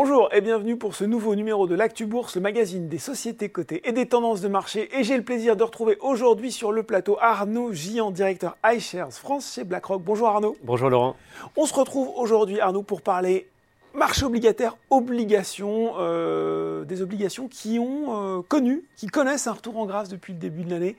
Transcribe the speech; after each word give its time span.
Bonjour 0.00 0.28
et 0.32 0.40
bienvenue 0.40 0.76
pour 0.76 0.94
ce 0.94 1.02
nouveau 1.02 1.34
numéro 1.34 1.66
de 1.66 1.74
l'Actu 1.74 2.06
Bourse, 2.06 2.36
le 2.36 2.40
magazine 2.40 2.88
des 2.88 2.98
sociétés 2.98 3.48
cotées 3.48 3.82
et 3.84 3.90
des 3.90 4.06
tendances 4.06 4.40
de 4.40 4.46
marché. 4.46 4.88
Et 4.96 5.02
j'ai 5.02 5.16
le 5.16 5.24
plaisir 5.24 5.56
de 5.56 5.64
retrouver 5.64 5.98
aujourd'hui 6.00 6.52
sur 6.52 6.70
le 6.70 6.84
plateau 6.84 7.18
Arnaud 7.20 7.72
Gian, 7.72 8.12
directeur 8.12 8.56
iShares 8.64 9.10
France 9.10 9.54
chez 9.54 9.64
BlackRock. 9.64 10.00
Bonjour 10.00 10.28
Arnaud. 10.28 10.56
Bonjour 10.62 10.88
Laurent. 10.88 11.16
On 11.56 11.66
se 11.66 11.74
retrouve 11.74 12.12
aujourd'hui 12.14 12.60
Arnaud 12.60 12.84
pour 12.84 13.02
parler 13.02 13.48
marché 13.92 14.24
obligataire, 14.24 14.76
obligations, 14.90 15.94
euh, 15.98 16.84
des 16.84 17.02
obligations 17.02 17.48
qui 17.48 17.80
ont 17.80 18.38
euh, 18.38 18.42
connu, 18.42 18.84
qui 18.94 19.08
connaissent 19.08 19.48
un 19.48 19.54
retour 19.54 19.78
en 19.78 19.86
grâce 19.86 20.08
depuis 20.08 20.32
le 20.32 20.38
début 20.38 20.62
de 20.62 20.70
l'année. 20.70 20.96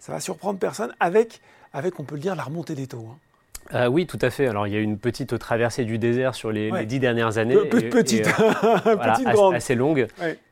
Ça 0.00 0.10
va 0.10 0.18
surprendre 0.18 0.58
personne 0.58 0.92
avec, 0.98 1.40
avec 1.72 2.00
on 2.00 2.02
peut 2.02 2.16
le 2.16 2.20
dire, 2.20 2.34
la 2.34 2.42
remontée 2.42 2.74
des 2.74 2.88
taux. 2.88 3.06
Hein. 3.12 3.16
Euh, 3.74 3.86
oui, 3.86 4.06
tout 4.06 4.18
à 4.20 4.30
fait. 4.30 4.46
Alors, 4.46 4.66
il 4.66 4.72
y 4.72 4.76
a 4.76 4.80
eu 4.80 4.82
une 4.82 4.98
petite 4.98 5.38
traversée 5.38 5.84
du 5.84 5.98
désert 5.98 6.34
sur 6.34 6.50
les, 6.50 6.70
dix 6.86 6.98
dernières 6.98 7.38
années. 7.38 7.56
petite, 7.90 8.28
assez, 9.52 9.74
longue. 9.74 10.06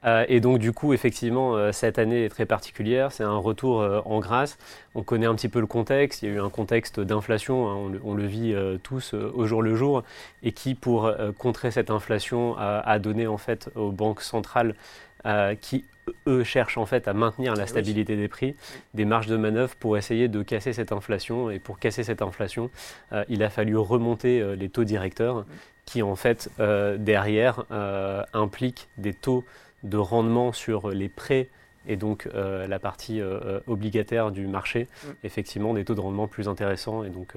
Euh, 0.04 0.24
et 0.28 0.40
donc, 0.40 0.58
du 0.58 0.72
coup, 0.72 0.92
effectivement, 0.92 1.56
euh, 1.56 1.72
cette 1.72 1.98
année 1.98 2.24
est 2.24 2.28
très 2.28 2.46
particulière. 2.46 3.12
C'est 3.12 3.24
un 3.24 3.36
retour 3.36 3.84
en 4.04 4.20
grâce. 4.20 4.58
On 4.94 5.02
connaît 5.02 5.26
un 5.26 5.34
petit 5.34 5.48
peu 5.48 5.60
le 5.60 5.66
contexte. 5.66 6.22
Il 6.22 6.28
y 6.28 6.32
a 6.32 6.34
eu 6.36 6.40
un 6.40 6.50
contexte 6.50 7.00
d'inflation. 7.00 7.68
Hein. 7.68 7.98
on, 8.04 8.14
le 8.14 8.26
vit 8.26 8.54
tous 8.82 9.14
au 9.14 9.46
jour 9.46 9.62
le 9.62 9.74
jour. 9.74 10.02
Et 10.42 10.52
qui, 10.52 10.74
pour 10.74 11.12
contrer 11.38 11.70
cette 11.70 11.90
inflation, 11.90 12.56
a 12.58 12.98
donné 12.98 13.26
en 13.26 13.38
fait 13.38 13.70
aux 13.74 13.90
banques 13.90 14.22
centrales 14.22 14.74
qui 15.60 15.84
eux 16.26 16.44
cherchent 16.44 16.78
en 16.78 16.86
fait 16.86 17.08
à 17.08 17.12
maintenir 17.12 17.54
la 17.54 17.64
eh 17.64 17.66
stabilité 17.66 18.16
des 18.16 18.28
prix, 18.28 18.54
des 18.94 19.04
marges 19.04 19.26
de 19.26 19.36
manœuvre 19.36 19.74
pour 19.76 19.96
essayer 19.96 20.28
de 20.28 20.42
casser 20.42 20.72
cette 20.72 20.92
inflation. 20.92 21.50
Et 21.50 21.58
pour 21.58 21.78
casser 21.78 22.04
cette 22.04 22.22
inflation, 22.22 22.70
euh, 23.12 23.24
il 23.28 23.42
a 23.42 23.50
fallu 23.50 23.76
remonter 23.76 24.40
euh, 24.40 24.54
les 24.54 24.68
taux 24.68 24.84
directeurs 24.84 25.44
qui 25.84 26.02
en 26.02 26.16
fait 26.16 26.50
euh, 26.60 26.98
derrière 26.98 27.64
impliquent 28.34 28.88
des 28.98 29.14
taux 29.14 29.44
de 29.84 29.96
rendement 29.96 30.52
sur 30.52 30.90
les 30.90 31.08
prêts 31.08 31.48
et 31.88 31.96
donc 31.96 32.28
la 32.34 32.78
partie 32.78 33.20
obligataire 33.66 34.30
du 34.30 34.46
marché, 34.46 34.84
mm. 34.84 35.08
effectivement 35.24 35.74
des 35.74 35.84
taux 35.84 35.94
de 35.94 36.00
rendement 36.00 36.28
plus 36.28 36.48
intéressants 36.48 37.04
et 37.04 37.10
donc 37.10 37.34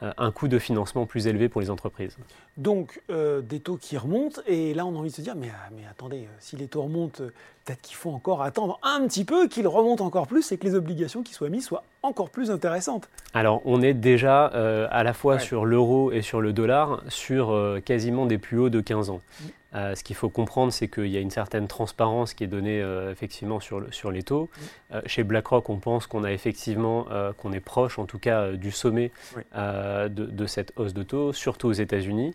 un 0.00 0.32
coût 0.32 0.48
de 0.48 0.58
financement 0.58 1.06
plus 1.06 1.26
élevé 1.26 1.48
pour 1.48 1.60
les 1.60 1.70
entreprises. 1.70 2.16
Donc 2.56 3.00
des 3.08 3.60
taux 3.60 3.76
qui 3.76 3.98
remontent 3.98 4.40
et 4.46 4.74
là 4.74 4.86
on 4.86 4.94
a 4.94 4.98
envie 4.98 5.10
de 5.10 5.14
se 5.14 5.22
dire 5.22 5.34
mais, 5.36 5.50
mais 5.76 5.82
attendez, 5.90 6.28
si 6.38 6.56
les 6.56 6.68
taux 6.68 6.82
remontent 6.82 7.24
peut-être 7.64 7.80
qu'il 7.82 7.96
faut 7.96 8.10
encore 8.10 8.42
attendre 8.42 8.78
un 8.82 9.06
petit 9.06 9.24
peu 9.24 9.48
qu'il 9.48 9.66
remonte 9.66 10.00
encore 10.00 10.26
plus 10.26 10.50
et 10.52 10.58
que 10.58 10.66
les 10.66 10.74
obligations 10.74 11.22
qui 11.22 11.32
soient 11.32 11.48
mises 11.48 11.66
soient 11.66 11.84
encore 12.02 12.30
plus 12.30 12.50
intéressantes. 12.50 13.08
Alors 13.34 13.60
on 13.64 13.82
est 13.82 13.94
déjà 13.94 14.52
euh, 14.54 14.88
à 14.90 15.02
la 15.02 15.12
fois 15.12 15.38
sur 15.38 15.64
l'euro 15.64 16.12
et 16.12 16.22
sur 16.22 16.40
le 16.40 16.52
dollar 16.52 17.02
sur 17.08 17.50
euh, 17.50 17.80
quasiment 17.80 18.26
des 18.26 18.38
plus 18.38 18.58
hauts 18.58 18.70
de 18.70 18.80
15 18.80 19.10
ans. 19.10 19.20
Mm. 19.20 19.44
Euh, 19.74 19.94
ce 19.94 20.02
qu'il 20.02 20.16
faut 20.16 20.28
comprendre, 20.28 20.72
c'est 20.72 20.88
qu'il 20.88 21.06
y 21.06 21.16
a 21.16 21.20
une 21.20 21.30
certaine 21.30 21.68
transparence 21.68 22.34
qui 22.34 22.44
est 22.44 22.48
donnée 22.48 22.80
effectivement 23.10 23.60
sur, 23.60 23.82
sur 23.92 24.10
les 24.10 24.22
taux. 24.22 24.48
Mm. 24.90 24.96
chez 25.06 25.24
BlackRock, 25.24 25.68
on 25.70 25.76
pense 25.76 26.06
qu'on 26.06 26.24
a 26.24 26.32
effectivement, 26.32 27.06
qu'on 27.38 27.52
est 27.52 27.60
proche 27.60 27.98
en 27.98 28.06
tout 28.06 28.18
cas 28.18 28.52
du 28.52 28.70
sommet 28.70 29.10
de, 29.54 30.08
de, 30.08 30.46
cette 30.46 30.72
hausse 30.76 30.94
de 30.94 31.02
taux, 31.02 31.32
surtout 31.32 31.68
aux 31.68 31.72
États-Unis. 31.72 32.34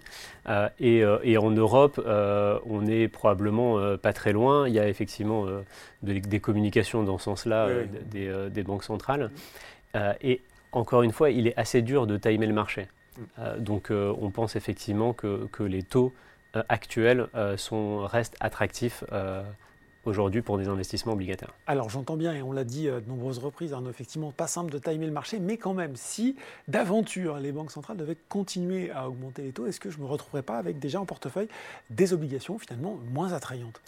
Et, 0.79 1.03
et, 1.23 1.37
en 1.37 1.51
Europe, 1.51 2.01
on 2.05 2.87
est 2.87 3.07
probablement 3.07 3.97
pas 3.97 4.13
très 4.13 4.33
loin. 4.33 4.67
Il 4.67 4.73
y 4.73 4.79
a 4.79 4.87
effectivement 4.87 5.45
euh, 5.47 5.61
des 6.01 6.39
communications 6.39 7.03
dans 7.03 7.17
ce 7.17 7.25
sens-là 7.25 7.67
euh, 7.67 7.85
euh, 8.15 8.49
des, 8.49 8.63
banques 8.63 8.83
centrales. 8.83 9.31
et 10.21 10.41
encore 10.71 11.03
une 11.03 11.11
fois, 11.11 11.29
il 11.29 11.47
est 11.47 11.57
assez 11.57 11.81
dur 11.81 12.07
de 12.07 12.17
timer 12.17 12.47
le 12.47 12.53
marché. 12.53 12.87
Mm. 13.17 13.59
donc 13.59 13.91
on 13.91 14.29
pense 14.29 14.57
effectivement 14.57 15.13
que, 15.13 15.47
que 15.51 15.63
les 15.63 15.83
taux 15.83 16.13
actuels 16.69 17.27
sont, 17.57 18.05
restent 18.05 18.35
attractifs 18.39 19.03
aujourd'hui 20.05 20.43
pour 20.43 20.57
des 20.57 20.67
investissements 20.67 21.13
obligataires. 21.13 21.51
Alors 21.65 21.89
j'entends 21.89 22.15
bien, 22.15 22.33
et 22.33 22.41
on 22.43 22.51
l'a 22.51 22.63
dit 22.63 22.85
de 22.85 23.03
nombreuses 23.07 23.39
reprises, 23.39 23.73
Arnaud, 23.73 23.89
effectivement, 23.89 24.31
pas 24.31 24.47
simple 24.47 24.71
de 24.71 24.77
timer 24.77 25.07
le 25.07 25.11
marché, 25.11 25.39
mais 25.39 25.57
quand 25.57 25.73
même, 25.73 25.95
si 25.95 26.35
d'aventure 26.67 27.37
les 27.39 27.51
banques 27.51 27.71
centrales 27.71 27.97
devaient 27.97 28.17
continuer 28.29 28.91
à 28.91 29.09
augmenter 29.09 29.41
les 29.41 29.51
taux, 29.51 29.65
est-ce 29.65 29.79
que 29.79 29.89
je 29.89 29.97
ne 29.97 30.03
me 30.03 30.07
retrouverais 30.07 30.43
pas 30.43 30.57
avec 30.57 30.77
déjà 30.77 31.01
en 31.01 31.05
portefeuille 31.05 31.49
des 31.89 32.13
obligations 32.13 32.59
finalement 32.59 32.99
moins 33.11 33.33
attrayantes? 33.33 33.81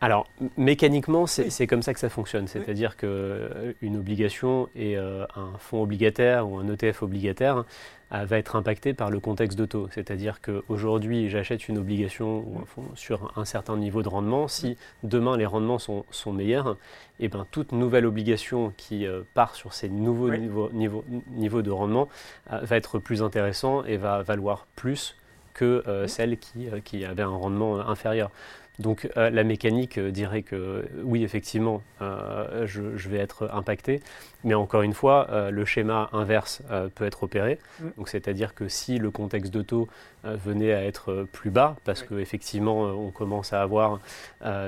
Alors, 0.00 0.28
mécaniquement, 0.56 1.26
c'est 1.26 1.66
comme 1.66 1.82
ça 1.82 1.92
que 1.92 1.98
ça 1.98 2.08
fonctionne. 2.08 2.46
C'est-à-dire 2.46 2.96
qu'une 2.96 3.08
euh, 3.10 3.72
obligation 3.96 4.68
et 4.76 4.96
euh, 4.96 5.24
un 5.34 5.58
fonds 5.58 5.82
obligataire 5.82 6.48
ou 6.48 6.58
un 6.58 6.68
ETF 6.68 7.02
obligataire 7.02 7.64
euh, 8.12 8.24
va 8.24 8.38
être 8.38 8.54
impacté 8.54 8.94
par 8.94 9.10
le 9.10 9.18
contexte 9.18 9.58
de 9.58 9.66
taux. 9.66 9.88
C'est-à-dire 9.90 10.40
qu'aujourd'hui, 10.40 11.28
j'achète 11.28 11.66
une 11.66 11.78
obligation 11.78 12.44
ou 12.46 12.60
un 12.62 12.64
fonds 12.64 12.84
sur 12.94 13.32
un 13.36 13.44
certain 13.44 13.76
niveau 13.76 14.02
de 14.02 14.08
rendement. 14.08 14.46
Si 14.46 14.76
demain 15.02 15.36
les 15.36 15.46
rendements 15.46 15.80
sont, 15.80 16.04
meilleurs, 16.32 16.76
et 17.18 17.24
eh 17.24 17.28
ben, 17.28 17.44
toute 17.50 17.72
nouvelle 17.72 18.06
obligation 18.06 18.72
qui 18.76 19.04
part 19.34 19.56
sur 19.56 19.74
ces 19.74 19.88
nouveaux 19.88 20.30
niveaux, 20.30 21.62
de 21.62 21.70
rendement 21.72 22.08
va 22.48 22.76
être 22.76 23.00
plus 23.00 23.20
intéressant 23.24 23.84
et 23.84 23.96
va 23.96 24.22
valoir 24.22 24.68
plus 24.76 25.16
que 25.54 25.82
celle 26.06 26.38
qui, 26.38 26.68
qui 26.84 27.04
avait 27.04 27.24
un 27.24 27.28
rendement 27.28 27.80
inférieur. 27.80 28.30
Donc 28.78 29.08
euh, 29.16 29.30
la 29.30 29.42
mécanique 29.42 29.98
euh, 29.98 30.10
dirait 30.10 30.42
que 30.42 30.84
oui, 31.02 31.24
effectivement, 31.24 31.82
euh, 32.00 32.66
je, 32.66 33.08
vais 33.08 33.18
être 33.18 33.50
impacté, 33.52 34.00
mais 34.44 34.54
encore 34.54 34.82
une 34.82 34.92
fois, 34.92 35.50
le 35.50 35.64
schéma 35.64 36.08
inverse 36.12 36.62
peut 36.94 37.04
être 37.04 37.22
opéré. 37.22 37.58
Mm. 37.80 37.84
Donc 37.96 38.08
c'est-à-dire 38.08 38.54
que 38.54 38.68
si 38.68 38.98
le 38.98 39.10
contexte 39.10 39.52
de 39.52 39.62
taux 39.62 39.88
venait 40.24 40.72
à 40.72 40.84
être 40.84 41.26
plus 41.32 41.50
bas, 41.50 41.76
parce 41.84 42.02
qu'effectivement 42.02 42.82
on 42.82 43.10
commence 43.10 43.52
à 43.52 43.62
avoir 43.62 44.00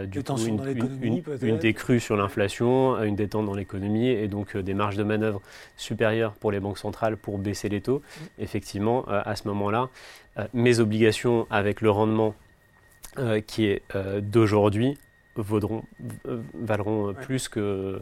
du 0.07 0.23
coup, 0.23 0.37
une, 0.39 1.23
une, 1.43 1.59
décrue 1.59 2.01
sur 2.01 2.17
l'inflation, 2.17 3.01
une 3.03 3.17
détente 3.17 3.47
dans 3.47 3.55
l'économie, 3.55 4.09
et 4.09 4.29
donc 4.29 4.57
des 4.57 4.75
marges 4.75 4.97
de 4.97 5.05
manœuvre 5.05 5.43
supérieures 5.77 6.33
pour 6.33 6.51
les 6.51 6.61
banques 6.61 6.79
centrales 6.79 7.17
pour 7.17 7.39
baisser 7.39 7.69
les 7.69 7.83
taux, 7.83 7.99
mm. 7.99 8.25
effectivement, 8.39 9.05
à 9.07 9.37
ce 9.37 9.47
moment-là, 9.49 9.89
mes 10.55 10.81
obligations 10.81 11.47
avec 11.51 11.81
le 11.81 11.91
rendement 11.91 12.35
euh, 13.19 13.41
qui 13.41 13.65
est 13.67 13.83
euh, 13.97 14.21
d'aujourd'hui 14.21 14.97
vaudront, 15.35 15.83
euh, 16.29 16.41
valeront 16.55 17.13
plus 17.13 17.49
que, 17.49 18.01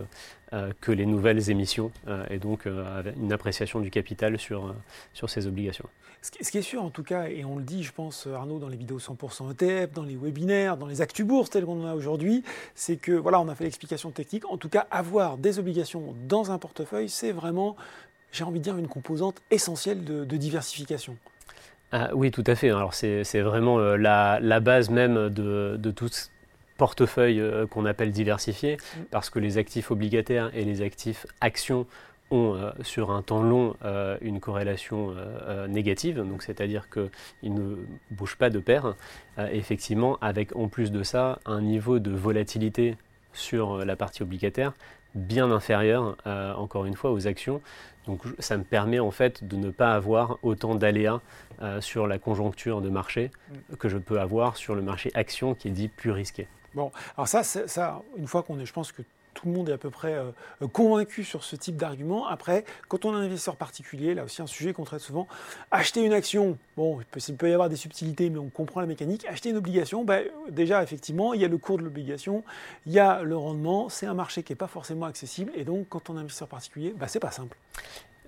que 0.80 0.92
les 0.92 1.06
nouvelles 1.06 1.50
émissions 1.50 1.92
et 2.30 2.38
donc 2.38 2.66
une 2.66 3.32
appréciation 3.32 3.80
du 3.80 3.90
capital 3.90 4.38
sur, 4.38 4.74
sur 5.12 5.30
ces 5.30 5.46
obligations. 5.46 5.84
Ce 6.22 6.50
qui 6.50 6.58
est 6.58 6.62
sûr 6.62 6.82
en 6.82 6.90
tout 6.90 7.02
cas, 7.02 7.28
et 7.28 7.44
on 7.44 7.56
le 7.56 7.62
dit 7.62 7.84
je 7.84 7.92
pense 7.92 8.26
Arnaud 8.26 8.58
dans 8.58 8.68
les 8.68 8.76
vidéos 8.76 8.98
100% 8.98 9.52
ETF, 9.52 9.92
dans 9.92 10.02
les 10.02 10.16
webinaires, 10.16 10.76
dans 10.76 10.86
les 10.86 11.00
actus 11.00 11.24
bourses 11.24 11.50
telles 11.50 11.64
qu'on 11.64 11.84
en 11.84 11.86
a 11.86 11.94
aujourd'hui, 11.94 12.42
c'est 12.74 12.96
que 12.96 13.12
voilà 13.12 13.40
on 13.40 13.48
a 13.48 13.54
fait 13.54 13.64
l'explication 13.64 14.10
technique, 14.10 14.50
en 14.50 14.56
tout 14.56 14.70
cas 14.70 14.86
avoir 14.90 15.36
des 15.36 15.58
obligations 15.58 16.14
dans 16.28 16.50
un 16.50 16.58
portefeuille 16.58 17.08
c'est 17.08 17.32
vraiment, 17.32 17.76
j'ai 18.32 18.44
envie 18.44 18.58
de 18.58 18.64
dire, 18.64 18.76
une 18.78 18.88
composante 18.88 19.40
essentielle 19.50 20.02
de 20.02 20.36
diversification. 20.36 21.16
Ah, 21.92 22.10
oui, 22.12 22.30
tout 22.30 22.44
à 22.46 22.54
fait. 22.54 22.68
Alors 22.68 22.94
c'est 22.94 23.40
vraiment 23.40 23.78
euh, 23.78 23.96
la, 23.96 24.60
base 24.60 24.90
même 24.90 25.30
de, 25.30 25.90
tout 25.90 26.10
portefeuille 26.76 27.40
euh, 27.40 27.66
qu'on 27.66 27.86
appelle 27.86 28.12
diversifié, 28.12 28.76
mm. 28.76 29.00
parce 29.10 29.30
que 29.30 29.38
les 29.38 29.58
actifs 29.58 29.90
obligataires 29.90 30.50
et 30.54 30.64
les 30.64 30.82
actifs 30.82 31.26
actions 31.40 31.86
ont 32.30 32.54
euh, 32.54 32.70
sur 32.82 33.10
un 33.10 33.22
temps 33.22 33.42
long 33.42 33.74
une 34.20 34.38
corrélation 34.38 35.14
négative, 35.68 36.18
donc 36.18 36.42
c'est-à-dire 36.42 36.88
qu'ils 36.90 37.54
ne 37.54 37.76
bougent 38.10 38.36
pas 38.36 38.50
de 38.50 38.58
pair. 38.58 38.94
effectivement, 39.50 40.18
avec 40.20 40.54
en 40.56 40.68
plus 40.68 40.92
de 40.92 41.02
ça 41.02 41.38
un 41.46 41.62
niveau 41.62 41.98
de 41.98 42.10
volatilité 42.10 42.96
sur 43.32 43.84
la 43.84 43.96
partie 43.96 44.22
obligataire 44.22 44.72
bien 45.14 45.50
inférieur, 45.50 46.16
encore 46.26 46.84
une 46.84 46.94
fois, 46.94 47.12
aux 47.12 47.26
actions. 47.26 47.62
Donc 48.08 48.22
ça 48.38 48.56
me 48.56 48.64
permet 48.64 48.98
en 48.98 49.10
fait 49.10 49.46
de 49.46 49.56
ne 49.56 49.70
pas 49.70 49.94
avoir 49.94 50.38
autant 50.42 50.74
d'aléas 50.74 51.20
euh, 51.60 51.80
sur 51.82 52.06
la 52.06 52.18
conjoncture 52.18 52.80
de 52.80 52.88
marché 52.88 53.30
mm. 53.50 53.76
que 53.76 53.88
je 53.90 53.98
peux 53.98 54.18
avoir 54.18 54.56
sur 54.56 54.74
le 54.74 54.80
marché 54.80 55.10
action 55.14 55.54
qui 55.54 55.68
est 55.68 55.72
dit 55.72 55.88
plus 55.88 56.10
risqué. 56.10 56.48
Bon, 56.74 56.90
alors 57.16 57.28
ça, 57.28 57.42
ça 57.42 58.02
une 58.16 58.26
fois 58.26 58.42
qu'on 58.42 58.58
est, 58.58 58.66
je 58.66 58.72
pense 58.72 58.92
que 58.92 59.02
tout 59.34 59.48
le 59.48 59.54
monde 59.54 59.68
est 59.68 59.72
à 59.72 59.78
peu 59.78 59.90
près 59.90 60.14
euh, 60.14 60.68
convaincu 60.68 61.24
sur 61.24 61.44
ce 61.44 61.56
type 61.56 61.76
d'argument. 61.76 62.26
Après, 62.26 62.64
quand 62.88 63.04
on 63.04 63.12
est 63.12 63.16
un 63.16 63.22
investisseur 63.22 63.56
particulier, 63.56 64.14
là 64.14 64.24
aussi 64.24 64.42
un 64.42 64.46
sujet 64.46 64.72
qu'on 64.72 64.84
traite 64.84 65.00
souvent, 65.00 65.28
acheter 65.70 66.04
une 66.04 66.12
action, 66.12 66.58
bon, 66.76 67.00
il 67.00 67.36
peut, 67.36 67.48
y 67.48 67.52
avoir 67.52 67.68
des 67.68 67.76
subtilités, 67.76 68.30
mais 68.30 68.38
on 68.38 68.48
comprend 68.48 68.80
la 68.80 68.86
mécanique. 68.86 69.26
Acheter 69.26 69.50
une 69.50 69.56
obligation, 69.56 70.04
ben, 70.04 70.24
déjà, 70.50 70.82
effectivement, 70.82 71.34
il 71.34 71.40
y 71.40 71.44
a 71.44 71.48
le 71.48 71.58
cours 71.58 71.78
de 71.78 71.84
l'obligation, 71.84 72.42
il 72.86 72.92
y 72.92 72.98
a 72.98 73.22
le 73.22 73.36
rendement, 73.36 73.88
c'est 73.88 74.06
un 74.06 74.14
marché 74.14 74.42
qui 74.42 74.52
n'est 74.52 74.56
pas 74.56 74.66
forcément 74.66 75.06
accessible, 75.06 75.52
et 75.54 75.64
donc 75.64 75.88
quand 75.88 76.10
on 76.10 76.16
est 76.16 76.20
investisseur 76.20 76.48
particulier, 76.48 76.94
ben, 76.96 77.06
c'est 77.06 77.20
pas 77.20 77.30
simple. 77.30 77.56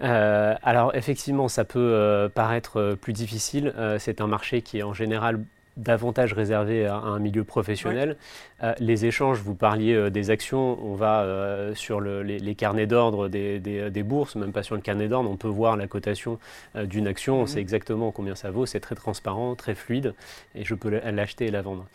Euh, 0.02 0.54
alors 0.62 0.94
effectivement, 0.94 1.48
ça 1.48 1.64
peut 1.64 1.78
euh, 1.78 2.28
paraître 2.28 2.94
plus 3.00 3.12
difficile. 3.12 3.74
c'est 3.98 4.20
un 4.20 4.26
marché 4.26 4.62
qui 4.62 4.78
est 4.78 4.82
en 4.82 4.94
général 4.94 5.44
davantage 5.80 6.32
réservé 6.32 6.86
à, 6.86 6.96
un 6.96 7.18
milieu 7.18 7.44
professionnel. 7.44 8.16
Euh, 8.62 8.74
les 8.78 9.06
échanges, 9.06 9.38
vous 9.40 9.54
parliez 9.54 9.94
euh, 9.94 10.10
des 10.10 10.30
actions, 10.30 10.78
on 10.84 10.94
va 10.94 11.22
euh, 11.22 11.74
sur 11.74 12.00
les, 12.00 12.54
carnets 12.54 12.86
d'ordre 12.86 13.28
des, 13.28 14.02
bourses, 14.02 14.36
même 14.36 14.52
pas 14.52 14.62
sur 14.62 14.74
le 14.74 14.80
carnet 14.80 15.08
d'ordre, 15.08 15.30
on 15.30 15.36
peut 15.36 15.48
voir 15.48 15.76
la 15.76 15.86
cotation 15.86 16.38
d'une 16.74 17.06
action, 17.06 17.40
on 17.40 17.46
sait 17.46 17.56
mhm. 17.56 17.60
exactement 17.60 18.12
combien 18.12 18.34
ça 18.34 18.50
vaut, 18.50 18.66
c'est 18.66 18.80
très 18.80 18.94
transparent, 18.94 19.54
très 19.54 19.74
fluide, 19.74 20.14
et 20.54 20.64
je 20.64 20.74
peux 20.74 20.90
l'acheter 20.90 21.46
et 21.46 21.50
la 21.50 21.62
vendre. 21.62 21.86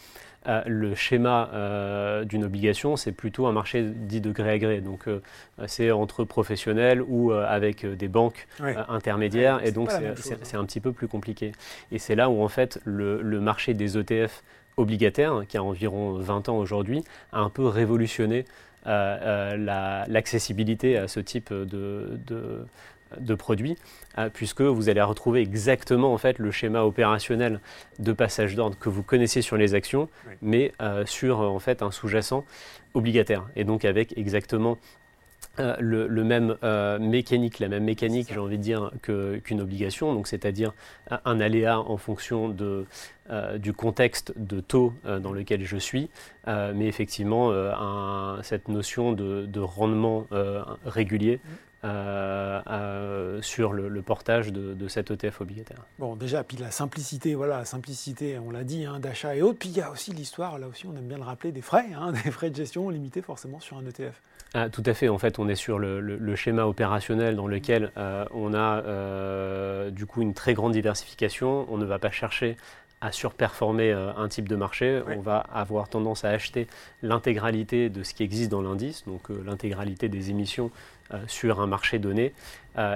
Le 0.65 0.95
schéma 0.95 1.49
d'une 2.25 2.43
obligation, 2.43 2.95
c'est 2.95 3.11
plutôt 3.11 3.47
un 3.47 3.51
marché 3.51 3.83
dit 3.83 4.21
de 4.21 4.31
gré 4.31 4.51
à 4.51 4.57
gré. 4.57 4.81
Donc, 4.81 5.05
c'est 5.67 5.91
entre 5.91 6.23
professionnels 6.23 7.01
ou 7.01 7.31
avec 7.31 7.85
des 7.85 8.07
banques 8.07 8.47
intermédiaires, 8.89 9.65
et 9.65 9.71
donc 9.71 9.91
c'est 10.41 10.57
un 10.57 10.65
petit 10.65 10.79
peu 10.79 10.91
plus 10.91 11.07
compliqué. 11.07 11.51
Et 11.91 11.99
c'est 11.99 12.15
là 12.15 12.29
où, 12.29 12.43
en 12.43 12.49
fait, 12.49 12.79
le, 12.85 13.21
le 13.21 13.39
marché 13.39 13.73
des 13.73 13.97
ETF 13.97 14.43
obligataire, 14.77 15.43
qui 15.47 15.57
a 15.57 15.63
environ 15.63 16.13
20 16.13 16.49
ans 16.49 16.57
aujourd'hui, 16.57 17.03
a 17.31 17.39
un 17.39 17.49
peu 17.49 17.65
révolutionné 17.65 18.45
euh, 18.87 19.17
euh, 19.57 20.05
l'accessibilité 20.07 20.97
à 20.97 21.07
ce 21.07 21.19
type 21.19 21.51
de, 21.51 22.19
de, 22.27 22.65
produits, 23.35 23.77
euh, 24.17 24.29
puisque 24.33 24.61
vous 24.61 24.89
allez 24.89 25.01
retrouver 25.01 25.41
exactement 25.41 26.13
en 26.13 26.17
fait, 26.17 26.39
le 26.39 26.51
schéma 26.51 26.83
opérationnel 26.83 27.59
de 27.99 28.13
passage 28.13 28.55
d'ordre 28.55 28.77
que 28.77 28.89
vous 28.89 29.03
connaissez 29.03 29.41
sur 29.41 29.57
les 29.57 29.73
actions, 29.73 30.09
mais 30.41 30.71
sur 31.05 31.39
en 31.39 31.59
fait, 31.59 31.81
un 31.81 31.91
sous-jacent 31.91 32.45
obligataire, 32.93 33.45
et 33.55 33.63
donc 33.63 33.85
avec 33.85 34.17
exactement 34.17 34.77
euh, 35.59 35.75
le, 35.79 36.23
même 36.23 36.57
euh, 36.63 36.99
mécanique, 36.99 37.59
la 37.59 37.69
même 37.69 37.85
mécanique, 37.85 38.27
j'ai 38.33 38.39
envie 38.39 38.57
de 38.57 38.63
dire, 38.63 38.91
qu'une 39.01 39.61
obligation, 39.61 40.13
donc 40.13 40.27
c'est-à-dire 40.27 40.73
un 41.23 41.39
aléa 41.39 41.79
en 41.79 41.95
fonction 41.95 42.49
de, 42.49 42.85
euh, 43.29 43.57
du 43.57 43.71
contexte 43.71 44.33
de 44.35 44.59
taux 44.59 44.93
dans 45.05 45.31
lequel 45.31 45.63
je 45.63 45.77
suis, 45.77 46.09
mais 46.47 46.87
effectivement 46.87 47.51
cette 48.43 48.67
notion 48.67 49.13
de, 49.13 49.59
rendement 49.59 50.27
régulier. 50.85 51.39
Sur 53.41 53.73
le, 53.73 54.01
portage 54.01 54.51
de, 54.51 54.87
cet 54.87 55.11
ETF 55.11 55.41
obligataire. 55.41 55.85
Bon, 55.99 56.15
déjà, 56.15 56.43
puis 56.43 56.57
la 56.57 56.71
simplicité, 56.71 57.35
voilà, 57.35 57.59
la 57.59 57.65
simplicité, 57.65 58.39
on 58.39 58.51
l'a 58.51 58.63
dit, 58.63 58.85
hein, 58.85 58.99
d'achat 58.99 59.35
et 59.35 59.41
autres. 59.41 59.59
Puis 59.59 59.69
il 59.69 59.77
y 59.77 59.81
a 59.81 59.91
aussi 59.91 60.11
l'histoire, 60.11 60.57
là 60.59 60.67
aussi, 60.67 60.87
on 60.87 60.95
aime 60.95 61.07
bien 61.07 61.17
le 61.17 61.23
rappeler, 61.23 61.51
des 61.51 61.61
frais, 61.61 61.87
hein, 61.95 62.11
des 62.23 62.31
frais 62.31 62.49
de 62.49 62.55
gestion 62.55 62.89
limités 62.89 63.21
forcément 63.21 63.59
sur 63.59 63.77
un 63.77 63.85
ETF. 63.85 64.21
Ah, 64.53 64.69
tout 64.69 64.83
à 64.85 64.93
fait. 64.93 65.09
En 65.09 65.17
fait, 65.17 65.37
on 65.37 65.49
est 65.49 65.55
sur 65.55 65.79
le, 65.79 66.35
schéma 66.35 66.65
opérationnel 66.65 67.35
dans 67.35 67.47
lequel 67.47 67.91
euh, 67.97 68.25
on 68.33 68.53
a 68.53 68.81
euh, 68.83 69.89
du 69.89 70.05
coup 70.05 70.21
une 70.21 70.33
très 70.33 70.53
grande 70.53 70.71
diversification. 70.71 71.65
On 71.69 71.77
ne 71.77 71.85
va 71.85 71.99
pas 71.99 72.09
chercher 72.09 72.55
à 73.01 73.11
surperformer 73.11 73.91
euh, 73.91 74.13
un 74.15 74.29
type 74.29 74.47
de 74.47 74.55
marché. 74.55 75.01
On 75.07 75.19
va 75.19 75.39
avoir 75.53 75.89
tendance 75.89 76.23
à 76.23 76.29
acheter 76.29 76.67
l'intégralité 77.01 77.89
de 77.89 78.01
ce 78.03 78.13
qui 78.13 78.23
existe 78.23 78.49
dans 78.49 78.61
l'indice, 78.61 79.03
donc 79.05 79.23
l'intégralité 79.45 80.07
des 80.07 80.29
émissions 80.29 80.71
sur 81.27 81.61
un 81.61 81.67
marché 81.67 81.99
donné. 81.99 82.33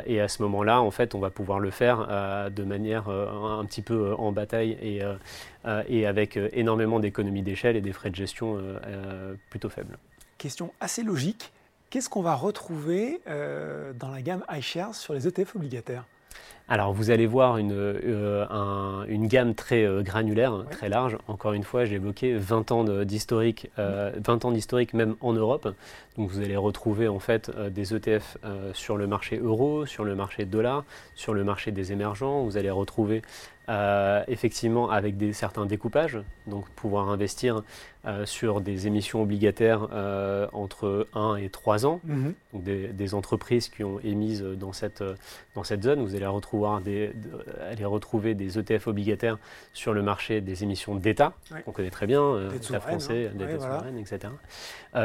et 0.05 0.19
à 0.19 0.27
ce 0.27 0.41
moment-là, 0.41 0.81
on 0.81 1.19
va 1.19 1.29
pouvoir 1.29 1.59
le 1.59 1.69
faire 1.69 2.49
de 2.51 2.63
manière 2.63 3.09
un 3.09 3.63
petit 3.65 3.81
peu 3.81 4.13
en 4.15 4.31
bataille 4.31 4.77
et, 4.81 5.01
et 5.87 6.07
avec 6.07 6.39
énormément 6.53 6.99
d'économies 6.99 7.43
d'échelle 7.43 7.75
et 7.75 7.81
des 7.81 7.93
frais 7.93 8.09
de 8.09 8.15
gestion 8.15 8.57
plutôt 9.49 9.69
faibles 9.69 9.97
question 10.39 10.73
assez 10.79 11.03
logique. 11.03 11.51
Qu'est-ce 11.91 12.09
qu'on 12.09 12.23
va 12.23 12.33
retrouver 12.33 13.21
euh, 13.27 13.93
dans 13.93 14.09
la 14.09 14.23
gamme 14.23 14.43
iShares 14.51 14.95
sur 14.95 15.13
les 15.13 15.27
ETF 15.27 15.55
obligataires? 15.55 16.05
Alors 16.71 16.93
vous 16.93 17.09
allez 17.09 17.25
voir 17.25 17.57
une, 17.57 17.71
euh, 17.73 19.05
une 19.07 19.27
gamme 19.27 19.55
très 19.55 19.83
euh, 19.85 20.03
granulaire, 20.03 20.65
très 20.69 20.87
large. 20.87 21.17
Encore 21.27 21.53
une 21.53 21.63
fois, 21.63 21.85
j'ai 21.85 21.95
évoqué 21.95 22.35
20 22.35 22.71
ans 22.71 22.83
d'historique, 23.03 23.71
20 23.77 24.45
ans 24.45 24.51
d'historique 24.51 24.93
même 24.93 25.15
en 25.21 25.33
Europe. 25.33 25.73
Donc 26.17 26.29
vous 26.29 26.41
allez 26.41 26.57
retrouver 26.57 27.07
en 27.07 27.19
fait 27.19 27.51
des 27.71 27.95
ETF 27.95 28.37
sur 28.73 28.97
le 28.97 29.07
marché 29.07 29.39
euro, 29.39 29.85
sur 29.85 30.03
le 30.03 30.15
marché 30.15 30.45
dollar, 30.45 30.83
sur 31.15 31.33
le 31.33 31.43
marché 31.43 31.71
des 31.71 31.91
émergents. 31.91 32.43
Vous 32.43 32.57
allez 32.57 32.69
retrouver 32.69 33.23
euh, 33.69 34.23
effectivement 34.27 34.89
avec 34.89 35.15
des, 35.15 35.31
certains 35.31 35.67
découpages, 35.67 36.17
donc 36.47 36.67
pouvoir 36.69 37.09
investir 37.09 37.61
euh, 38.05 38.25
sur 38.25 38.61
des 38.61 38.87
émissions 38.87 39.21
obligataires 39.21 39.89
euh, 39.93 40.47
entre 40.53 41.05
1 41.13 41.35
et 41.35 41.49
3 41.49 41.85
ans, 41.85 41.99
mhm. 42.03 42.33
donc 42.51 42.63
des, 42.63 43.13
entreprises 43.13 43.69
qui 43.69 43.83
ont 43.83 43.99
émises 43.99 44.41
dans 44.41 44.73
cette, 44.73 45.03
dans 45.53 45.63
cette 45.63 45.83
zone. 45.83 46.01
Vous 46.01 46.15
allez 46.15 46.25
retrouver 46.25 46.79
des, 46.83 47.11
allez 47.61 47.85
retrouver 47.85 48.33
des 48.33 48.57
ETF 48.57 48.87
obligataires 48.87 49.37
sur 49.73 49.93
le 49.93 50.01
marché 50.01 50.41
des 50.41 50.63
émissions 50.63 50.95
d'État, 50.95 51.33
qu'on 51.65 51.71
connaît 51.71 51.91
très 51.91 52.07
bien, 52.07 52.49
l'État 52.51 52.79
français, 52.79 53.29
hein. 53.39 53.59
souveraines, 53.59 53.99
etc. 53.99 54.33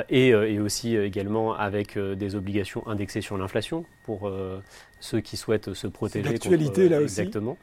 Et, 0.09 0.29
et, 0.29 0.59
aussi 0.59 0.97
également 0.97 1.55
avec 1.55 1.99
des 1.99 2.35
obligations 2.35 2.87
indexées 2.87 3.21
sur 3.21 3.37
l'inflation 3.37 3.85
pour 4.05 4.31
ceux 5.01 5.21
qui 5.21 5.37
souhaitent 5.37 5.75
se 5.75 5.87
protéger. 5.87 6.31
L'actualité 6.31 6.89
là 6.89 6.97
aussi. 6.99 7.21
Exactement. 7.21 7.59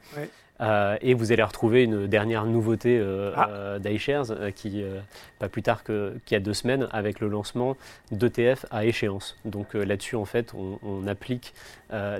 Euh, 0.61 0.97
et 1.01 1.13
vous 1.13 1.31
allez 1.31 1.43
retrouver 1.43 1.83
une 1.83 2.07
dernière 2.07 2.45
nouveauté 2.45 2.99
euh, 2.99 3.31
ah. 3.35 3.49
euh 3.49 3.79
d'iShares, 3.79 4.31
euh, 4.31 4.51
qui, 4.51 4.83
pas 5.39 5.49
plus 5.49 5.63
tard 5.63 5.83
qu'il 5.83 6.13
y 6.31 6.35
a 6.35 6.39
deux 6.39 6.53
semaines, 6.53 6.87
avec 6.91 7.19
le 7.19 7.27
lancement 7.27 7.75
d'ETF 8.11 8.65
à 8.69 8.85
échéance. 8.85 9.37
Donc 9.45 9.73
là-dessus, 9.73 10.15
en 10.15 10.25
fait, 10.25 10.53
on, 10.53 11.07
applique 11.07 11.53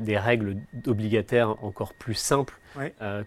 des 0.01 0.17
règles 0.17 0.57
obligataires 0.87 1.63
encore 1.63 1.93
plus 1.93 2.15
simples 2.15 2.57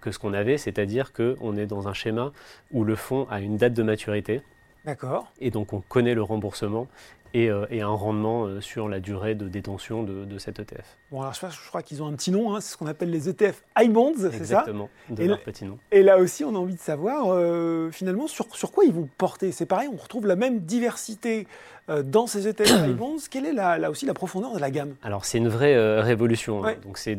que 0.01 0.11
ce 0.11 0.19
qu'on 0.19 0.35
avait, 0.35 0.59
c'est-à-dire 0.59 1.13
qu'on 1.13 1.57
est 1.57 1.67
dans 1.67 1.87
un 1.87 1.95
schéma 1.95 2.33
où 2.73 2.85
le 2.85 2.97
fonds 2.97 3.27
a 3.31 3.41
une 3.41 3.57
date 3.57 3.73
de 3.75 3.83
maturité. 3.83 4.43
D'accord. 4.85 5.33
Et 5.41 5.51
donc 5.51 5.73
on 5.73 5.81
connaît 5.81 6.15
le 6.15 6.23
remboursement 6.23 6.89
euh, 7.35 7.67
et, 7.71 7.81
un 7.81 7.89
rendement 7.89 8.45
euh, 8.45 8.61
sur 8.61 8.89
la 8.89 9.01
durée 9.01 9.35
de 9.35 9.49
détention 9.49 10.05
de, 10.05 10.39
cet 10.39 10.61
ETF. 10.61 10.97
Bon, 11.11 11.21
alors 11.21 11.35
je, 11.35 11.69
crois 11.69 11.83
qu'ils 11.83 12.03
ont 12.03 12.07
un 12.07 12.13
petit 12.13 12.31
nom, 12.31 12.55
hein, 12.55 12.61
c'est 12.61 12.73
ce 12.73 12.77
qu'on 12.77 12.87
appelle 12.87 13.11
les 13.11 13.29
ETF 13.29 13.63
iBonds, 13.79 14.15
c'est 14.17 14.31
ça 14.31 14.37
Exactement, 14.37 14.89
de 15.11 15.25
leur 15.25 15.41
petit 15.41 15.65
nom. 15.65 15.79
Et 15.91 16.03
là 16.03 16.19
aussi, 16.19 16.45
on 16.45 16.55
a 16.55 16.59
envie 16.59 16.75
de 16.75 16.81
savoir 16.81 17.27
euh, 17.29 17.91
finalement 17.91 18.29
sur, 18.29 18.55
sur, 18.55 18.71
quoi 18.71 18.85
ils 18.85 18.93
vont 18.93 19.09
porter. 19.19 19.51
C'est 19.51 19.67
pareil, 19.67 19.89
on 19.93 19.97
retrouve 19.97 20.27
la 20.27 20.37
même 20.37 20.61
diversité 20.61 21.47
dans 21.89 22.27
ces 22.27 22.49
ETF 22.49 22.89
iBonds. 22.89 23.17
Quelle 23.31 23.47
est 23.47 23.53
là 23.53 23.91
aussi 23.91 24.07
la 24.07 24.15
profondeur 24.15 24.55
de 24.55 24.59
la 24.59 24.71
gamme? 24.71 24.95
Alors 25.03 25.25
c'est 25.25 25.39
une 25.39 25.49
vraie 25.49 26.01
révolution, 26.01 26.65
hein. 26.65 26.75
donc 26.85 26.99
c'est 26.99 27.19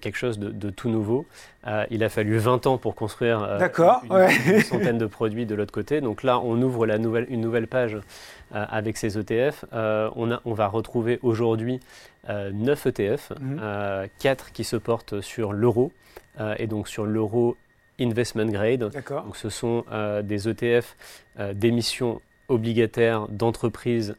quelque 0.00 0.16
chose 0.16 0.38
de, 0.38 0.70
tout 0.70 0.88
nouveau. 0.88 1.26
il 1.90 2.02
a 2.02 2.08
fallu 2.08 2.38
20 2.38 2.66
ans 2.66 2.78
pour 2.78 2.94
construire 2.94 3.58
une, 3.60 4.60
centaine 4.62 4.98
de 4.98 5.06
produits 5.06 5.46
de 5.46 5.54
l'autre 5.54 5.72
côté. 5.72 6.00
Donc 6.00 6.22
là, 6.22 6.40
on 6.40 6.60
ouvre 6.62 6.86
la 6.86 6.98
nouvelle, 6.98 7.26
une 7.28 7.40
nouvelle 7.40 7.66
page 7.66 7.98
euh, 8.54 8.64
avec 8.68 8.96
ces 8.96 9.18
ETF. 9.18 9.64
Euh, 9.72 10.08
on, 10.14 10.30
a, 10.30 10.40
on, 10.44 10.54
va 10.54 10.68
retrouver 10.68 11.18
aujourd'hui 11.22 11.80
9 12.28 12.86
ETF, 12.86 13.32
4 14.20 14.52
qui 14.52 14.62
se 14.62 14.76
portent 14.76 15.20
sur 15.20 15.52
l'euro 15.52 15.90
euh, 16.40 16.54
et 16.58 16.68
donc 16.68 16.86
sur 16.86 17.06
l'euro 17.06 17.56
investment 18.00 18.46
grade. 18.46 18.90
Donc 19.08 19.36
ce 19.36 19.48
sont 19.48 19.84
des 20.22 20.48
ETF 20.48 20.96
d'émissions 21.54 22.20
obligataires 22.48 23.28
d'entreprises 23.28 24.16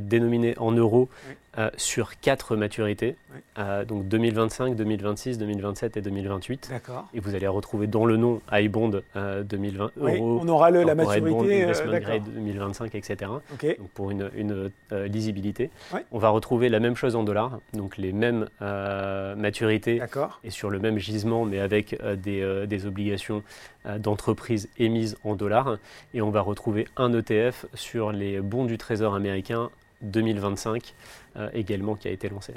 dénominées 0.00 0.56
en 0.58 0.72
euros 0.72 1.08
euh, 1.58 1.70
sur 1.78 2.20
quatre 2.20 2.54
maturités, 2.54 3.16
euh, 3.58 3.86
donc 3.86 4.06
2025, 4.08 4.76
2026, 4.76 5.38
2027 5.38 5.96
et 5.96 6.02
2028. 6.02 6.68
D'accord. 6.68 7.08
Et 7.14 7.20
vous 7.20 7.34
allez 7.34 7.46
retrouver 7.46 7.86
dans 7.86 8.04
le 8.04 8.18
nom 8.18 8.42
iBond 8.52 9.00
2020 9.14 9.92
oui, 9.96 10.18
on 10.20 10.46
aura 10.48 10.70
le, 10.70 10.82
la 10.82 10.94
maturité, 10.94 11.30
bond, 11.30 11.44
investment 11.44 11.98
grade 11.98 12.24
2025, 12.24 12.94
etc. 12.94 13.30
Donc 13.78 13.88
pour 13.94 14.10
une, 14.10 14.30
une 14.36 14.70
euh, 14.92 15.06
lisibilité. 15.06 15.70
On 16.12 16.18
va 16.18 16.28
retrouver 16.28 16.68
la 16.68 16.78
même 16.78 16.94
chose 16.94 17.16
en 17.16 17.22
dollars, 17.22 17.58
donc 17.72 17.96
les 17.96 18.12
mêmes 18.12 18.48
maturités 18.60 20.02
et 20.44 20.50
sur 20.50 20.68
le 20.68 20.78
même 20.78 20.98
gisement, 20.98 21.46
mais 21.46 21.60
avec 21.60 21.98
des, 22.22 22.66
des, 22.66 22.86
obligations 22.86 23.42
d'entreprise 23.98 24.68
émises 24.78 25.16
en 25.24 25.36
dollars. 25.36 25.78
Et 26.12 26.20
on 26.20 26.30
va 26.30 26.42
retrouver 26.42 26.86
un 26.96 27.12
ETF 27.14 27.64
sur 27.72 28.12
les 28.12 28.40
bons 28.40 28.66
du 28.66 28.76
Trésor 28.76 29.14
américain 29.14 29.70
2025 30.02 30.94
euh, 31.36 31.48
également 31.52 31.94
qui 31.94 32.08
a 32.08 32.10
été 32.10 32.28
lancé. 32.28 32.54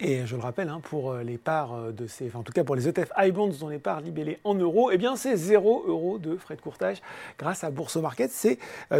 Et 0.00 0.26
je 0.26 0.34
le 0.34 0.42
rappelle, 0.42 0.70
hein, 0.70 0.80
pour 0.82 1.12
euh, 1.12 1.22
les 1.22 1.38
parts 1.38 1.74
euh, 1.74 1.92
de 1.92 2.06
ces, 2.06 2.34
en 2.34 2.42
tout 2.42 2.52
cas 2.52 2.64
pour 2.64 2.74
les 2.74 2.88
ETF 2.88 3.12
iBonds 3.16 3.52
dont 3.60 3.68
les 3.68 3.78
parts 3.78 4.00
libellées 4.00 4.38
en 4.42 4.54
euros, 4.54 4.90
eh 4.90 4.98
bien 4.98 5.14
c'est 5.14 5.36
0 5.36 5.84
euros 5.86 6.18
de 6.18 6.36
frais 6.36 6.56
de 6.56 6.60
courtage 6.60 7.00
grâce 7.38 7.62
à 7.64 7.70
Bourse 7.70 7.96
Market. 7.96 8.30
C'est 8.30 8.58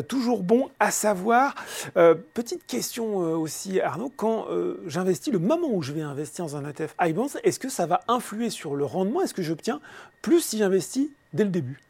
toujours 0.09 0.43
bon 0.43 0.71
à 0.79 0.91
savoir. 0.91 1.55
petite 1.95 2.67
question 2.67 3.17
aussi, 3.17 3.81
Arnaud, 3.81 4.13
quand 4.15 4.47
j'investis, 4.87 5.33
le 5.33 5.39
moment 5.39 5.69
où 5.71 5.83
je 5.83 5.93
vais 5.93 6.03
investir 6.03 6.45
dans 6.45 6.57
un 6.57 6.69
ETF 6.69 6.95
iBonds, 7.01 7.29
est-ce 7.43 7.59
que 7.59 7.69
ça 7.69 7.87
va 7.87 8.01
influer 8.09 8.51
sur 8.51 8.77
le 8.77 8.85
rendement? 8.85 9.23
Est-ce 9.23 9.35
que 9.35 9.43
j'obtiens 9.43 9.81
plus 10.23 10.41
si 10.41 10.59
j'investis 10.59 11.09
dès 11.33 11.45
le 11.45 11.51
début? 11.51 11.81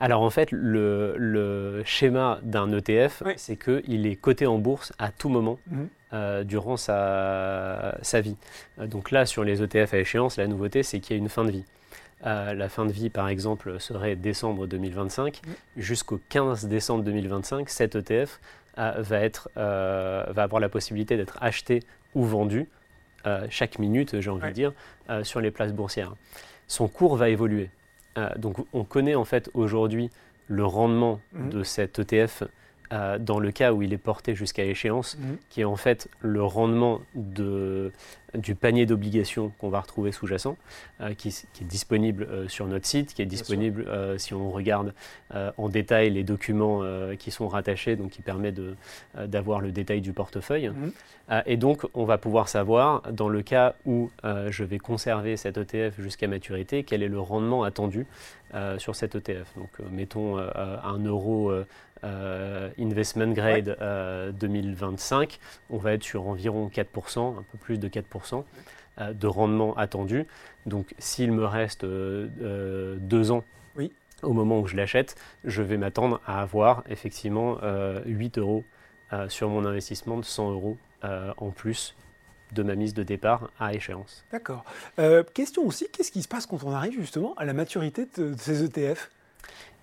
Alors 0.00 0.22
en 0.22 0.30
fait, 0.30 0.50
le, 0.52 1.82
schéma 1.84 2.38
d'un 2.42 2.70
ETF, 2.72 3.22
c'est 3.36 3.56
qu'il 3.56 4.06
est 4.06 4.16
coté 4.16 4.46
en 4.46 4.58
bourse 4.58 4.92
à 4.98 5.10
tout 5.10 5.28
moment 5.28 5.58
mhm. 5.70 5.88
euh, 6.12 6.44
durant 6.44 6.76
sa, 6.76 7.94
vie. 8.20 8.36
Euh, 8.78 8.86
donc 8.86 9.10
là, 9.10 9.26
sur 9.26 9.44
les 9.44 9.62
ETF 9.62 9.94
à 9.94 9.98
échéance, 9.98 10.36
la 10.36 10.46
nouveauté, 10.46 10.82
c'est 10.82 11.00
qu'il 11.00 11.16
y 11.16 11.18
a 11.18 11.22
une 11.22 11.28
fin 11.28 11.44
de 11.44 11.50
vie. 11.50 11.64
la 12.22 12.68
fin 12.68 12.84
de 12.84 12.92
vie, 12.92 13.10
par 13.10 13.28
exemple, 13.28 13.80
serait 13.80 14.16
décembre 14.16 14.66
2025. 14.66 15.40
Jusqu'au 15.76 16.20
15 16.28 16.66
décembre 16.66 17.04
2025, 17.04 17.68
cet 17.70 17.94
ETF 17.94 18.40
va, 18.76 19.20
être, 19.20 19.48
va 19.54 20.42
avoir 20.42 20.60
la 20.60 20.68
possibilité 20.68 21.16
d'être 21.16 21.38
acheté 21.40 21.82
ou 22.14 22.24
vendu 22.24 22.68
chaque 23.50 23.78
minute, 23.78 24.20
j'ai 24.20 24.30
envie 24.30 24.48
de 24.48 24.52
dire, 24.52 24.72
sur 25.22 25.40
les 25.40 25.50
places 25.50 25.72
boursières. 25.72 26.14
Son 26.68 26.88
cours 26.88 27.16
va 27.16 27.28
évoluer. 27.28 27.70
Donc 28.36 28.56
on 28.72 28.84
connaît 28.84 29.14
en 29.14 29.24
fait 29.24 29.50
aujourd'hui 29.54 30.10
le 30.48 30.64
rendement 30.64 31.20
mmh. 31.32 31.48
de 31.50 31.62
cet 31.62 31.98
ETF 31.98 32.44
euh, 32.92 33.18
dans 33.18 33.40
le 33.40 33.50
cas 33.50 33.72
où 33.72 33.82
il 33.82 33.92
est 33.92 33.98
porté 33.98 34.34
jusqu'à 34.34 34.64
échéance, 34.64 35.16
mmh. 35.18 35.24
qui 35.50 35.60
est 35.62 35.64
en 35.64 35.76
fait 35.76 36.08
le 36.20 36.42
rendement 36.44 37.00
de, 37.14 37.90
du 38.34 38.54
panier 38.54 38.86
d'obligations 38.86 39.52
qu'on 39.58 39.70
va 39.70 39.80
retrouver 39.80 40.12
sous-jacent, 40.12 40.56
euh, 41.00 41.14
qui, 41.14 41.28
est 41.28 41.64
disponible 41.64 42.28
euh, 42.30 42.48
sur 42.48 42.66
notre 42.66 42.86
site, 42.86 43.12
qui 43.12 43.22
est 43.22 43.26
disponible 43.26 43.86
si 44.18 44.34
on 44.34 44.50
regarde 44.50 44.94
en 45.56 45.68
détail 45.68 46.10
les 46.10 46.22
documents 46.22 46.82
qui 47.18 47.30
sont 47.30 47.48
rattachés, 47.48 47.96
donc 47.96 48.10
qui 48.10 48.22
permet 48.22 48.52
d'avoir 49.14 49.60
le 49.60 49.72
détail 49.72 50.00
du 50.00 50.12
portefeuille. 50.12 50.68
Mmh. 50.68 51.34
et 51.46 51.56
donc, 51.56 51.82
on 51.94 52.04
va 52.04 52.18
pouvoir 52.18 52.48
savoir, 52.48 53.02
dans 53.12 53.28
le 53.28 53.42
cas 53.42 53.74
où 53.84 54.10
je 54.22 54.64
vais 54.64 54.78
conserver 54.78 55.36
cet 55.36 55.58
ETF 55.58 56.00
jusqu'à 56.00 56.28
maturité, 56.28 56.84
quel 56.84 57.02
est 57.02 57.08
le 57.08 57.20
rendement 57.20 57.64
attendu 57.64 58.06
sur 58.78 58.94
cet 58.94 59.14
ETF. 59.16 59.52
Donc, 59.56 59.70
mettons 59.90 60.38
un 60.38 60.98
euro 60.98 61.52
euh, 62.04 62.70
investment 62.78 63.32
grade 63.32 63.76
2025, 64.38 65.32
euh, 65.32 65.36
on 65.70 65.78
va 65.78 65.94
être 65.94 66.02
sur 66.02 66.28
environ 66.28 66.68
4%, 66.68 67.38
un 67.38 67.44
peu 67.50 67.58
plus 67.58 67.78
de 67.78 67.88
4% 67.88 68.44
euh, 68.98 69.12
de 69.12 69.26
rendement 69.26 69.76
attendu. 69.76 70.26
Donc 70.66 70.94
s'il 70.98 71.32
me 71.32 71.44
reste 71.44 71.84
deux 71.84 73.30
ans 73.30 73.44
au 74.22 74.32
moment 74.32 74.60
où 74.60 74.66
je 74.66 74.76
l'achète, 74.76 75.14
je 75.44 75.62
vais 75.62 75.76
m'attendre 75.76 76.20
à 76.26 76.40
avoir 76.40 76.82
effectivement 76.88 77.58
8 78.06 78.38
euros 78.38 78.64
sur 79.28 79.50
mon 79.50 79.66
investissement 79.66 80.16
de 80.16 80.24
100 80.24 80.52
euros 80.52 80.78
en 81.02 81.50
plus 81.50 81.94
de 82.52 82.62
ma 82.62 82.74
mise 82.74 82.94
de 82.94 83.02
départ 83.02 83.50
à 83.60 83.74
échéance. 83.74 84.24
D'accord. 84.32 84.64
question 85.34 85.66
aussi, 85.66 85.86
qu'est-ce 85.92 86.10
qui 86.10 86.22
se 86.22 86.28
passe 86.28 86.46
quand 86.46 86.64
on 86.64 86.72
arrive 86.72 86.98
justement 86.98 87.34
à 87.34 87.44
la 87.44 87.52
maturité 87.52 88.06
de 88.16 88.34
ces 88.38 88.64
ETF 88.64 89.10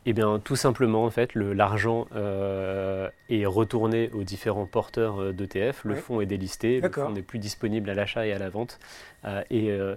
eh 0.06 0.14
bien, 0.14 0.40
tout 0.40 0.56
simplement, 0.56 1.06
en 1.06 1.10
fait, 1.10 1.34
l'argent 1.36 2.08
euh, 2.16 3.10
est 3.30 3.46
retourné 3.46 4.10
aux 4.14 4.24
différents 4.24 4.66
porteurs 4.66 5.22
euh, 5.22 5.32
d'ETF. 5.32 5.86
Le 5.86 5.96
fonds 5.96 6.20
est 6.20 6.26
délisté, 6.26 6.82
le 6.82 6.90
fonds 6.90 7.12
n'est 7.12 7.22
plus 7.22 7.40
disponible 7.40 7.90
à 7.90 7.94
l'achat 7.94 8.28
et 8.28 8.34
à 8.34 8.40
la 8.40 8.50
vente, 8.50 8.80
euh, 9.26 9.44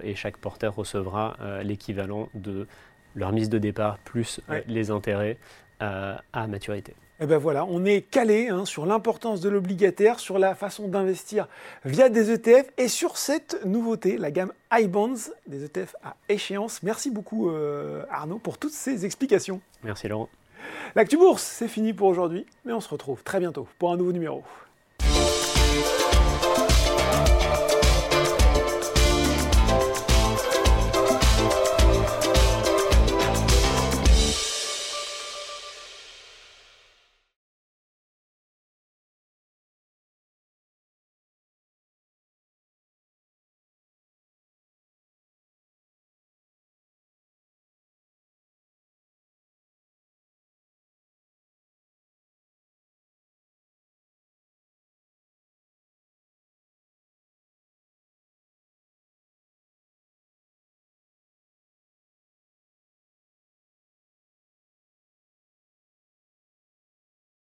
et, 0.03 0.15
chaque 0.15 0.37
porteur 0.37 0.75
recevra 0.75 1.37
l'équivalent 1.63 2.29
de 2.33 2.67
leur 3.15 3.31
mise 3.31 3.49
de 3.49 3.59
départ 3.59 3.99
plus 3.99 4.41
les 4.67 4.89
intérêts 4.89 5.37
à 5.79 6.47
maturité. 6.47 6.95
Et 7.19 7.23
eh 7.23 7.25
ben 7.25 7.39
voilà, 7.39 7.65
on 7.65 7.83
est 7.83 8.01
calé 8.01 8.49
hein, 8.49 8.63
sur 8.63 8.85
l'importance 8.85 9.41
de 9.41 9.49
l'obligataire, 9.49 10.19
sur 10.19 10.37
la 10.37 10.53
façon 10.53 10.87
d'investir 10.87 11.47
via 11.83 12.09
des 12.09 12.29
ETF 12.29 12.69
et 12.77 12.87
sur 12.87 13.17
cette 13.17 13.65
nouveauté, 13.65 14.19
la 14.19 14.29
gamme 14.29 14.53
iBonds, 14.71 15.31
des 15.47 15.63
ETF 15.63 15.95
à 16.03 16.15
échéance. 16.29 16.83
Merci 16.83 17.09
beaucoup 17.09 17.49
euh, 17.49 18.03
Arnaud 18.11 18.37
pour 18.37 18.59
toutes 18.59 18.73
ces 18.73 19.03
explications. 19.03 19.61
Merci 19.83 20.07
Laurent. 20.07 20.29
L'actu 20.93 21.17
bourse, 21.17 21.41
c'est 21.41 21.67
fini 21.67 21.91
pour 21.91 22.07
aujourd'hui, 22.07 22.45
mais 22.65 22.73
on 22.73 22.81
se 22.81 22.89
retrouve 22.89 23.23
très 23.23 23.39
bientôt 23.39 23.67
pour 23.79 23.91
un 23.91 23.97
nouveau 23.97 24.11
numéro. 24.11 24.43